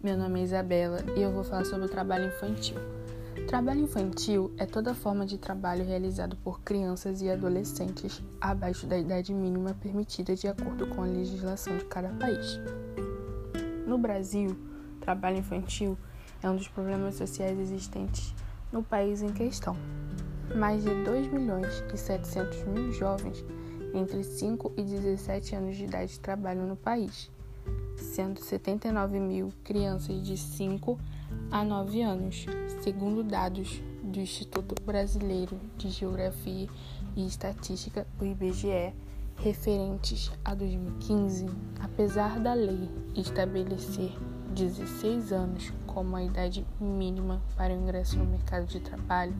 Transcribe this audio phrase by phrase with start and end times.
[0.00, 2.76] Meu nome é Isabela e eu vou falar sobre o trabalho infantil.
[3.48, 9.34] Trabalho infantil é toda forma de trabalho realizado por crianças e adolescentes abaixo da idade
[9.34, 12.60] mínima permitida de acordo com a legislação de cada país.
[13.88, 14.56] No Brasil,
[15.00, 15.98] trabalho infantil
[16.40, 18.32] é um dos problemas sociais existentes
[18.70, 19.76] no país em questão.
[20.54, 23.44] Mais de 2 milhões e 700 mil jovens
[23.92, 27.28] entre 5 e 17 anos de idade trabalham no país
[27.98, 30.98] sendo 79 mil crianças de 5
[31.50, 32.46] a 9 anos,
[32.82, 36.68] segundo dados do Instituto Brasileiro de Geografia
[37.16, 38.94] e Estatística, o IBGE,
[39.36, 41.46] referentes a 2015,
[41.80, 44.12] apesar da lei estabelecer
[44.54, 49.34] 16 anos como a idade mínima para o ingresso no mercado de trabalho,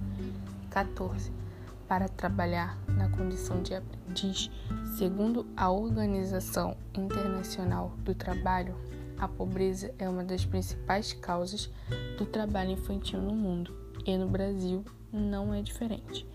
[0.71, 1.48] 14
[1.89, 4.51] para trabalhar na condição de aprendiz,
[4.97, 8.77] segundo a Organização Internacional do Trabalho,
[9.19, 11.71] a pobreza é uma das principais causas
[12.19, 13.75] do trabalho infantil no mundo
[14.07, 16.27] e no Brasil não é diferente.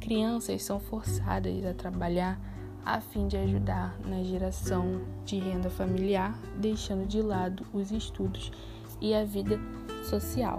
[0.00, 2.40] Crianças são forçadas a trabalhar
[2.84, 8.50] a fim de ajudar na geração de renda familiar, deixando de lado os estudos
[9.00, 9.58] e a vida
[10.08, 10.58] social.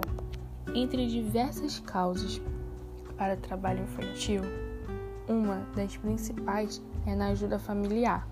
[0.74, 2.40] Entre diversas causas
[3.16, 4.42] para trabalho infantil,
[5.28, 8.28] uma das principais é na ajuda familiar.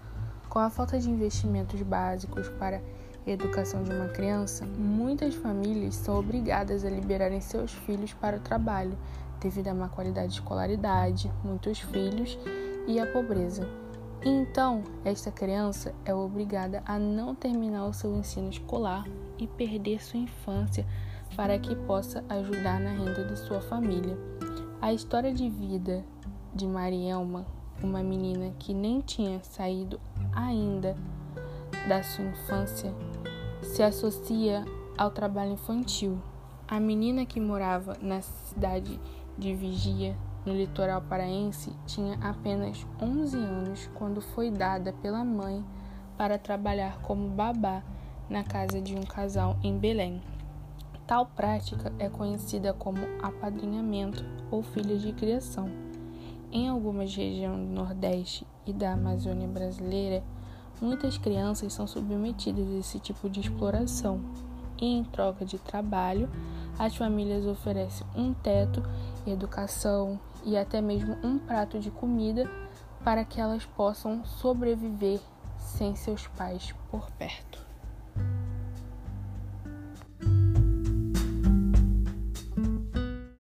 [0.49, 2.81] Com a falta de investimentos básicos para
[3.27, 8.41] a educação de uma criança, muitas famílias são obrigadas a liberarem seus filhos para o
[8.41, 8.97] trabalho,
[9.41, 12.39] devido à má qualidade de escolaridade, muitos filhos
[12.87, 13.69] e a pobreza.
[14.25, 19.05] Então, esta criança é obrigada a não terminar o seu ensino escolar
[19.39, 20.87] e perder sua infância
[21.37, 24.17] para que possa ajudar na renda de sua família.
[24.85, 26.05] A história de vida
[26.55, 27.47] de Marielma,
[27.83, 29.99] uma menina que nem tinha saído
[30.31, 30.95] ainda
[31.89, 32.95] da sua infância,
[33.63, 34.63] se associa
[34.99, 36.19] ao trabalho infantil.
[36.69, 39.01] A menina que morava na cidade
[39.39, 45.65] de Vigia, no litoral paraense, tinha apenas 11 anos quando foi dada pela mãe
[46.19, 47.83] para trabalhar como babá
[48.29, 50.21] na casa de um casal em Belém.
[51.07, 55.71] Tal prática é conhecida como apadrinhamento ou filhos de criação.
[56.51, 60.25] Em algumas regiões do Nordeste e da Amazônia brasileira,
[60.81, 64.21] muitas crianças são submetidas a esse tipo de exploração.
[64.81, 66.31] E em troca de trabalho,
[66.79, 68.83] as famílias oferecem um teto,
[69.27, 72.51] educação e até mesmo um prato de comida
[73.05, 75.21] para que elas possam sobreviver
[75.59, 77.64] sem seus pais por perto.